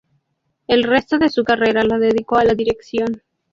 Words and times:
El 0.65 0.81
resto 0.83 1.19
de 1.19 1.29
su 1.29 1.43
carrera 1.43 1.83
lo 1.83 1.99
dedicó 1.99 2.35
a 2.37 2.43
la 2.43 2.55
dirección. 2.55 3.21